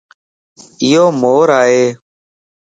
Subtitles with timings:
[0.83, 1.83] ايو مور ائي